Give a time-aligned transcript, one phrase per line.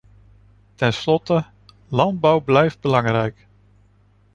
[0.75, 1.45] Ten slotte:
[1.89, 3.47] landbouw blijft belangrijk.